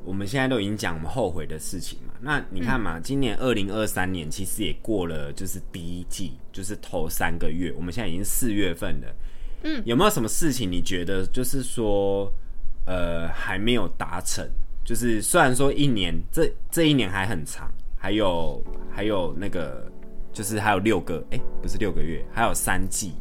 [0.04, 2.14] 我们现在都已经讲我们后悔的事情嘛。
[2.20, 9.06] 那你看嘛，嗯、今年二零二三年其实也过了，就是第一季，就是头三个月，我们现在已经四月份了。
[9.64, 12.32] 嗯，有没有什么事情你觉得就是说，
[12.86, 14.48] 呃，还没有达成？
[14.84, 19.86] 就是虽然说一年，这这一年还很长，还有还有那个，
[20.32, 23.12] 就是还有六个，哎、欸，不是六个月，还有三季，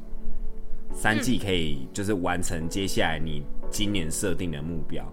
[0.97, 5.05] 三季可以就是完成接下来你今年设定的目标。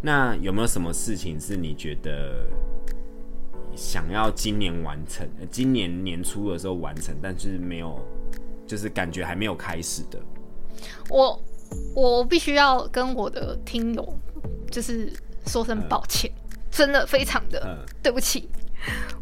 [0.00, 2.46] 那有没有什么事情是你觉得？
[3.74, 7.98] 想要今年完成，今年年初的时候完成，但是没有，
[8.66, 10.20] 就是感觉还没有开始的。
[11.08, 11.42] 我
[11.94, 14.18] 我必须要跟我的听友，
[14.70, 15.10] 就是
[15.46, 18.46] 说声抱歉，嗯、真的非常的、嗯、对不起，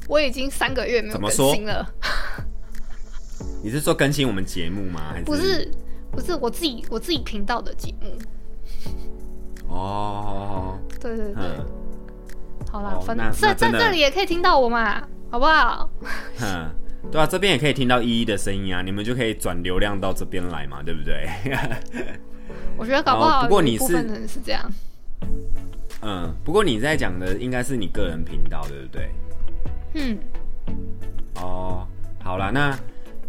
[0.09, 1.89] 我已经三个月没有更新了。
[3.63, 5.13] 你是说更新我们节目吗？
[5.13, 5.25] 还是？
[5.25, 5.71] 不是，
[6.11, 8.19] 不是我自己我自己频道的节目。
[9.69, 11.45] 哦，对对对。
[11.45, 11.67] 嗯
[12.71, 15.91] 好啦，哦反正在在这里也可以听到我嘛，好不好？
[16.39, 16.71] 哼，
[17.11, 21.29] 对啊，这边也可以听到依依的声音啊，你们就可以转流量到这边来嘛，对不对？
[22.77, 24.73] 我觉得搞不好哦不过你是是这样。
[26.03, 29.11] 嗯，不过你在讲的应该是你个人频道，对不对？
[29.95, 30.19] 嗯，
[31.43, 31.85] 哦，
[32.23, 32.79] 好啦，那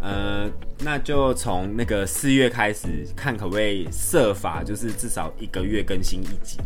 [0.01, 6.57] 呃，那就从那个四月开始看，可不可以设法就是至少一个月更新一集，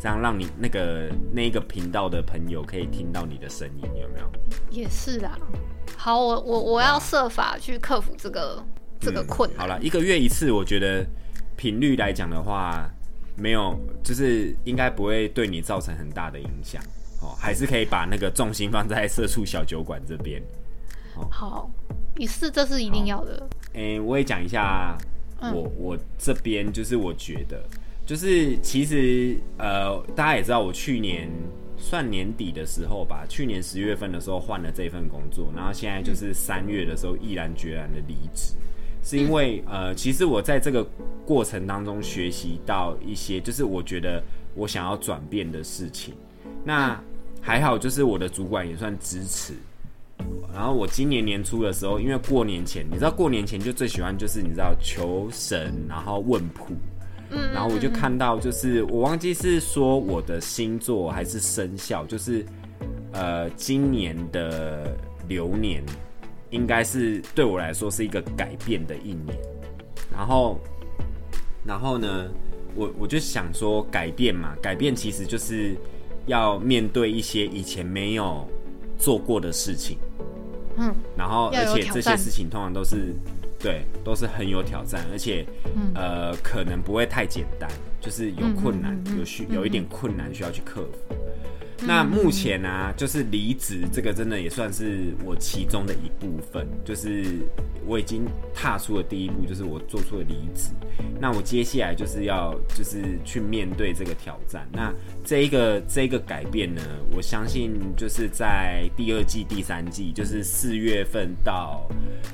[0.00, 4.30] 这样让你那个那一个频道的朋友可以听到你的声音，有没有？
[4.68, 5.38] 也是啦。
[5.96, 8.60] 好，我我我要设法去克服这个
[8.98, 9.58] 这个困难。
[9.58, 11.06] 嗯好了，一个月一次，我觉得
[11.56, 12.90] 频率来讲的话，
[13.36, 16.82] 没有，就是应该不会对你造成很大的影响。
[17.20, 20.42] 哦，还是可以把那个重心放在社畜小酒馆这边。
[21.30, 21.70] 好，
[22.16, 23.48] 也是，这是一定要的。
[23.74, 24.96] 诶、欸，我也讲一下
[25.40, 27.62] 我，我这边就是我觉得，
[28.04, 31.28] 就是其实呃，大家也知道，我去年
[31.76, 38.54] 算年底的时候吧，去年十月份的时候换了这份工作，然后现在就是三月的时候毅然决然的离职，
[39.02, 40.86] 是因为呃，其实我在这个
[41.26, 44.22] 过程当中学习到一些，就是我觉得
[44.54, 46.14] 我想要转变的事情，
[46.64, 46.98] 那。
[47.44, 49.52] 还好，就是我的主管也算支持。
[50.52, 56.66] 然后我今年年初的时候，因为过年前，你知道过年前就最喜欢就是你知道求神，然后问卜。
[57.30, 57.52] 嗯。
[57.52, 62.44] 然后我就看到，就是我忘记是说我的星座还是生肖，就是
[63.12, 64.96] 呃，今年的
[65.28, 65.82] 流年
[66.50, 69.38] 应该是对我来说是一个改变的一年。
[70.12, 70.58] 然后，
[71.64, 72.28] 然后呢，
[72.74, 75.76] 我我就想说改变嘛，改变其实就是。
[76.26, 78.46] 要面对一些以前没有
[79.02, 79.98] 做过的事情，
[80.76, 83.12] 嗯，然后而且这些事情通常都是
[83.58, 87.68] 对，都是很有挑战，而且、嗯、呃可能不会太简单，
[88.00, 91.16] 就是有困难，有需有一点困难需要去克服。
[91.84, 97.40] 那目前呢、啊，就是离职这个真的也算是我其中的一部分，就是
[97.84, 100.70] 我已经踏出了第一步，就是我做出了离职。
[101.20, 104.68] 那我接下来就是要就是去面对这个挑战。
[104.72, 111.88] 那这一个这一个改变呢，我相信就是在第二季、第三季，就是四月份到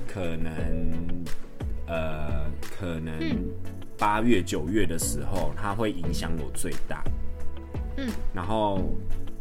[0.07, 1.25] 可能
[1.87, 3.19] 呃可能
[3.97, 7.03] 八月、九月的时候，它会影响我最大。
[7.97, 8.85] 嗯，然后。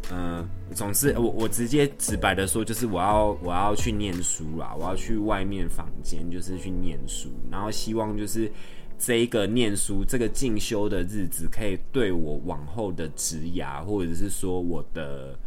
[0.10, 8.50] 嗯、呃，总之我我直接直白的说，就是我要我要去念书啦，我要去外面房间，就是去念书，然后希望就是
[8.98, 15.38] 这一个念书这个进修的日子，可以对我往后的职涯，或者是说我的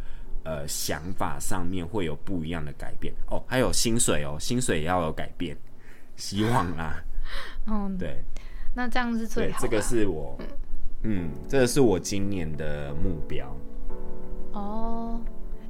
[0.43, 3.43] 呃想法上面会有不一样的改变哦。
[3.47, 5.57] 还有薪水哦，薪水也要有改变，
[6.17, 7.03] 希望啦。
[7.65, 8.23] 嗯，对，
[8.75, 9.67] 那这样是最好的。
[9.67, 10.37] 这个是我，
[11.01, 13.51] 嗯，这个是我今年的目标。
[14.53, 15.19] 哦，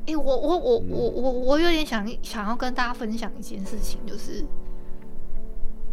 [0.01, 4.43] 哎、欸，我我我我我我有点想想要跟大家分享一件事情，就是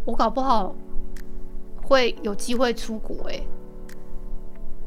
[0.05, 0.73] 我搞不好
[1.83, 3.47] 会有机会出国、欸，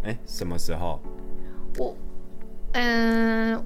[0.02, 1.00] 哎，哎，什么时候？
[1.78, 1.94] 我，
[2.72, 3.64] 嗯，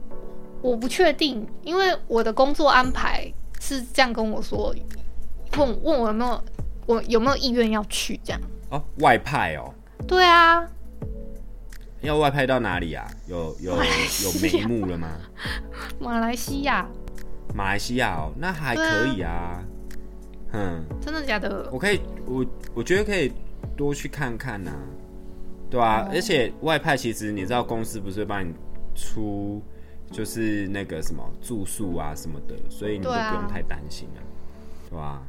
[0.60, 4.74] 我不确定，因为我的工作安排是这样跟我说，
[5.56, 6.44] 问问我有没有
[6.86, 8.40] 我有没有意愿要去这样。
[8.68, 9.72] 哦，外派哦。
[10.06, 10.68] 对啊。
[12.02, 13.06] 要外派到哪里啊？
[13.26, 15.08] 有有有眉目了吗？
[15.98, 16.86] 马来西亚。
[17.54, 19.62] 马来西亚哦，那还可以啊。
[20.52, 21.68] 嗯，真的假的？
[21.72, 23.32] 我可以，我我觉得可以
[23.76, 24.78] 多去看看呐、啊，
[25.70, 26.10] 对啊、哦。
[26.12, 28.52] 而且外派其实你知道，公司不是会帮你
[28.94, 29.62] 出，
[30.10, 34.20] 就是那个什么住宿啊什么的，所以你就不用太担心啊，
[34.90, 35.22] 对吧、啊？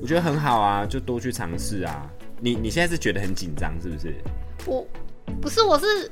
[0.00, 2.08] 我觉得很好啊，就多去尝试啊。
[2.40, 4.14] 你你现在是觉得很紧张是不是？
[4.66, 4.86] 我。
[5.40, 6.10] 不是，我是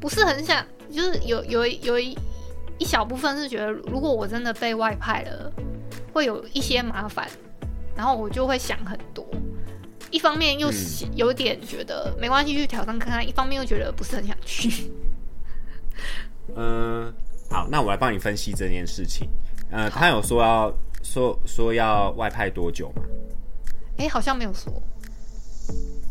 [0.00, 2.16] 不是很想，就是有有有一
[2.78, 5.52] 一小部分是觉得，如果我真的被外派了，
[6.12, 7.28] 会有一些麻烦，
[7.94, 9.26] 然后我就会想很多。
[10.10, 10.70] 一方面又
[11.14, 14.90] 有点觉得没关系，去挑战看看；一方面又觉得不是很想去。
[16.54, 17.12] 嗯，
[17.50, 19.28] 好，那我来帮你分析这件事情。
[19.70, 20.72] 呃，他有说要
[21.02, 23.02] 说说要外派多久吗？
[23.98, 24.72] 哎、欸，好像没有说。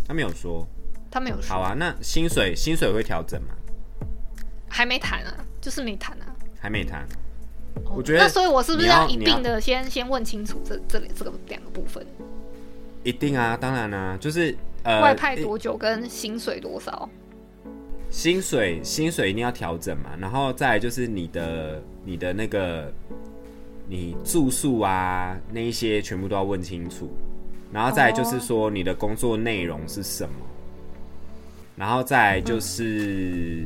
[0.06, 0.68] 他没有说。
[1.16, 1.56] 他没有说。
[1.56, 3.56] 好啊，那薪水薪水会调整吗？
[4.68, 6.26] 还没谈啊，就是没谈啊。
[6.60, 7.08] 还没谈。
[7.86, 8.20] 哦，我觉得。
[8.20, 12.06] 那所以，我是不是要一并的先先问清楚这这里这个两个部分？
[13.04, 14.54] 一定啊，当然啊，就是
[14.84, 17.10] 呃，外派多久跟薪水多少？
[18.10, 22.92] 薪水薪水一定要调整嘛，然后再来就是你的你的那个
[23.88, 27.10] 你住宿啊那一些全部都要问清楚，
[27.72, 30.36] 然后再来就是说你的工作内容是什么。
[31.76, 33.66] 然后再就是，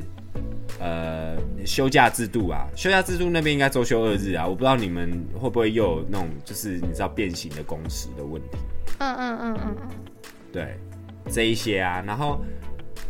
[0.79, 8.57] 呃，休假制度啊，休假制度那边应该周休二日啊，我不知道你们会不会又有那种就是你知道变形的工时的问题。
[8.97, 9.87] 嗯嗯嗯嗯嗯，
[10.51, 10.77] 对，
[11.31, 12.41] 这一些啊，然后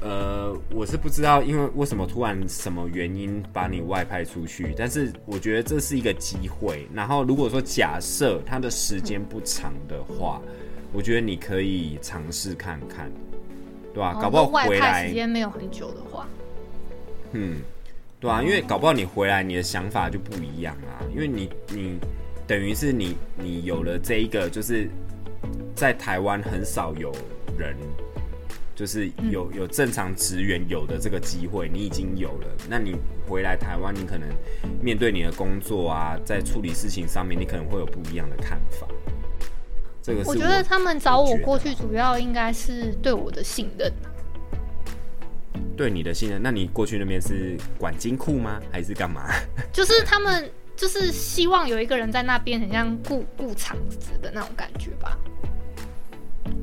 [0.02, 6.88] 呃，我是不知道，因为为什么突然什么原因把你外派出去，但是我觉得这是一个机会。
[6.94, 10.42] 然后如果说假设他的时间不长的话，
[10.94, 13.12] 我觉得你可以尝试看看，
[14.00, 14.22] 对吧、啊？
[14.22, 16.26] 搞不好回来时间没有很久的话，
[17.34, 17.58] 嗯，
[18.18, 22.00] 对啊，因为搞不好你回来你的想法就不一样啊，因为你你
[22.48, 24.90] 等于是你你有了这一个就是。
[25.76, 27.10] 在台湾很少有
[27.58, 27.74] 人，
[28.76, 32.48] 就是有有正常职员有的这个机会，你已经有了。
[32.70, 34.28] 那你回来台湾，你可能
[34.82, 38.86] 面对你的工作啊，在处理事情上面，你可能会有不一样的看法。
[40.02, 43.92] 这个是我，觉得他们找我过去，主要应该是对我的信任。
[45.76, 46.42] 对你的信任？
[46.42, 48.60] 那你过去那边是管金库吗？
[48.72, 49.30] 还是干嘛？
[49.72, 55.18] 就是他们就是希望有一个人在那边，很像顾顾场子的那种感觉吧。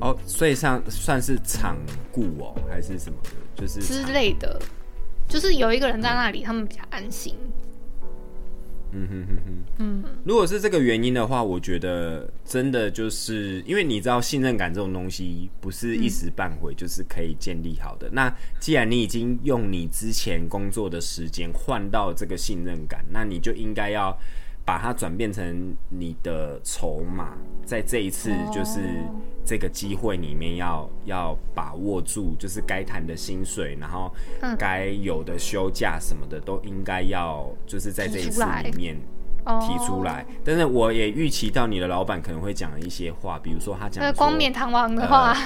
[0.01, 1.77] 哦，所以像算是场
[2.11, 4.59] 雇哦，还是什么的，就是之类的，
[5.27, 7.35] 就是有一个人在那里，他们比较安心。
[7.43, 7.66] 嗯
[8.91, 18.07] 哼哼哼，嗯，如果是这个原因的话，我觉得真的就是因为你知道信任感这种东西不是一时半会就是可以建立好的。
[18.07, 24.17] 嗯、那既然你已经用你之前工作的时间换到这个信任感，那你就应该要
[24.67, 28.81] 把它转变成你的筹码，在这一次就是。
[28.81, 34.13] 哦这个机会里面要要把握住，就是该谈的薪水，然后
[34.59, 38.97] 该有的休假什么的，都应该要就是在这一次里面
[39.61, 40.25] 提出来。
[40.43, 45.39] 但是我也预期到你的老板可能会讲一些话，比如说他讲光冕堂皇的话，呃，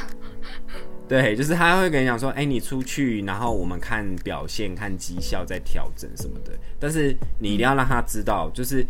[1.11, 6.51] 对，就是他会跟你讲说，哎，你出去，然后我们看表现、看绩效再调整什么的。
[6.79, 8.85] 但是你一定要让他知道，就是。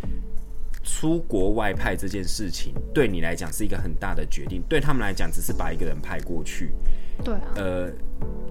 [0.84, 6.72] 出国外派这件事情对你来讲是一个很大的决定，对他们来讲只是把一个人派过去。
[7.22, 7.88] 对啊，呃，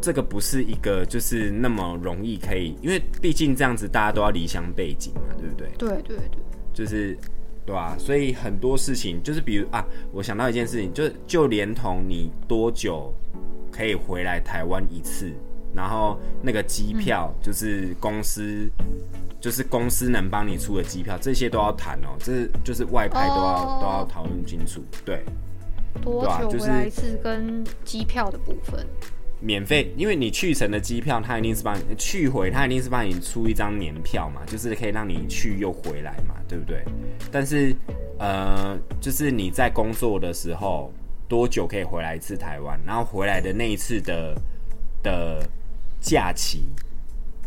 [0.01, 5.67] 这个不是一个就是那么容易可以，因为毕竟这样子大家都要离乡背景嘛，对不对？
[5.77, 6.41] 对对对，
[6.73, 7.17] 就是
[7.65, 13.13] 对啊，所以很多事情就是比如啊，我想到一件事情，就就连同你多久
[13.71, 15.31] 可以回来台湾一次，
[15.73, 18.69] 然后那个机票就是公司。
[19.39, 22.09] 就是公司能帮你出的机票，这些都要谈哦。
[22.19, 24.83] 这就是外派都要、oh, 都要讨论清楚。
[25.03, 25.25] 对，
[25.99, 28.85] 多久回来一次跟机票的部分？
[29.39, 36.83] 免费，因为你去程的机票，他一定是帮你去回，他一定是帮你出一张年票嘛，就是可以让你去又回来嘛，对不对？
[37.31, 37.75] 但是
[38.19, 40.93] 呃，就是你在工作的时候
[41.31, 42.77] 多久可以回来一次台湾？
[42.85, 44.35] 然后回来的那一次的
[45.01, 45.41] 的
[46.01, 46.65] 假期。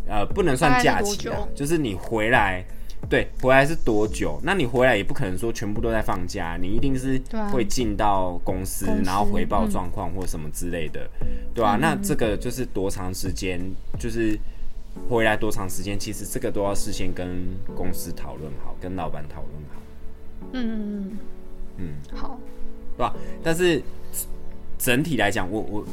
[0.08, 2.64] 呃，不能算假期啊，就是你回来，
[3.10, 4.40] 对，回来是多久？
[4.42, 7.20] 那你回来也不可能说全部都在放假，你一定是
[7.52, 13.60] 会进到公司，然后回报状况或什么之类的，嗯、对啊，那这个就是多长时间？
[13.98, 14.38] 就是
[15.08, 15.98] 回来多长时间？
[15.98, 17.26] 其实这个都要事先跟
[17.74, 19.80] 公司讨论好，跟老板讨论好。
[20.52, 21.18] 嗯嗯嗯
[21.78, 22.38] 嗯，好，
[22.96, 23.14] 对吧？
[23.42, 23.82] 但是
[24.78, 25.84] 整体来讲，我我。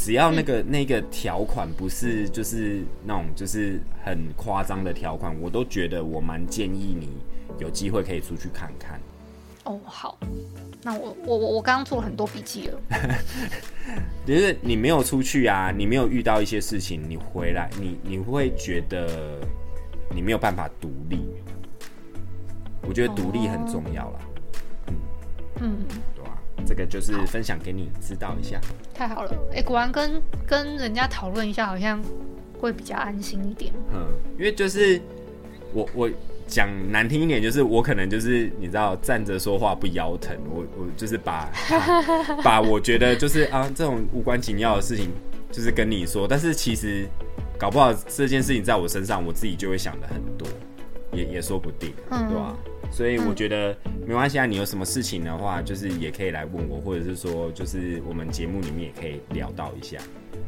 [0.00, 7.08] 只要那个、嗯、那个条款不是就是那种就是很夸张的条款，我都觉得我蛮建议你
[7.58, 9.00] 有机会可以出去看看。
[9.64, 10.16] 哦，好，
[10.84, 12.80] 那我我我我刚刚做了很多笔记了。
[14.24, 19.40] 就是你没有出去啊，你没有遇到一些事情，你回来你你会觉得
[20.14, 21.26] 你没有办法独立。
[22.82, 24.20] 我觉得独立很重要啦。
[24.86, 24.94] 哦、
[25.56, 26.02] 嗯嗯。
[26.66, 28.60] 这个就是分享给你知道一下，
[28.94, 32.02] 太好了，哎，果然跟跟人家讨论一下，好像
[32.58, 33.72] 会比较安心一点。
[33.92, 34.06] 嗯，
[34.38, 35.00] 因为就是
[35.72, 36.10] 我我
[36.46, 41.50] 讲难听一点，就是我可能就是你知道站着说话不腰疼，我我就是把
[42.42, 45.10] 把，我觉得就是啊这种无关紧要的事情，
[45.52, 47.06] 就是跟你说，但是其实
[47.58, 50.48] 搞不好这件事情在我身上，我自己就会想的很多，
[51.12, 52.56] 也也说不定，嗯、对吧？
[52.90, 53.76] 所以我觉得
[54.06, 59.98] 没关系啊，你有什么事情的话，就是也可以来问我，或者是说，就是我们节目里面也可以聊到一下，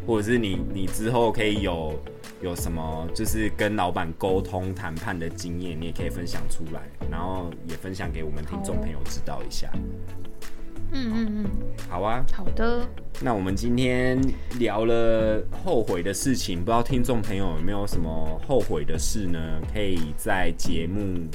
[0.07, 1.95] 或者是你你之后可以有
[2.43, 6.81] 有什么就是跟老板沟通谈判的经验，你也可以分享出来，
[7.11, 9.71] 然后也分享给我们听众朋友知道一下。
[10.93, 11.51] 嗯嗯嗯，
[11.89, 12.85] 好啊，好的。
[13.21, 14.21] 那我们今天
[14.59, 19.39] 聊了后悔的事情，不知道听众朋友有没有什么后悔的事呢？
[19.73, 21.29] 可以在节目。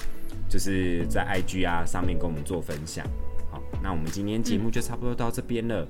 [0.50, 3.06] 就是在 IG 啊上面跟我们做分享，
[3.52, 5.88] 好，那我们今天节目就差不多到这边了。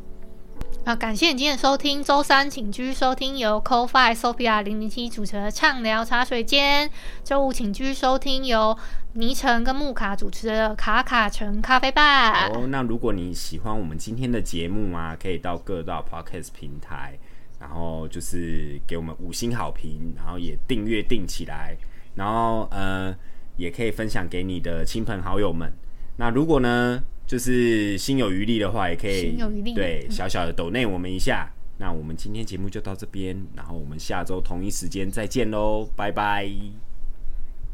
[0.86, 2.03] 啊，感谢你今天的收听。
[2.03, 6.89] 周三请继续收听由 Co-Fi Sophia 零零七主持的畅聊茶水间。
[7.24, 8.78] 周五请继续收听由
[9.14, 12.47] 倪晨跟木卡主持的卡卡城咖啡吧。
[12.49, 17.18] 哦，那如果你喜欢我们今天的节目啊，可以到各大 Podcast 平台，
[17.60, 21.76] 然后就是给我们五星好评，然后也订阅订起来，
[22.14, 23.14] 然后呃，
[23.58, 25.72] 也可以分享给你的亲朋好友们。
[26.18, 29.38] 那如果呢，就是心有余力的话，也可以
[29.74, 31.51] 对小小的抖内我们一下。
[31.78, 36.49] 那我们今天节目就到这边，然后我们下周同一时间再见喽，拜拜，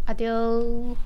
[0.05, 0.97] 阿丢。